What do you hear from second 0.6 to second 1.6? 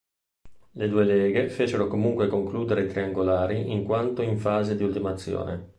Le due leghe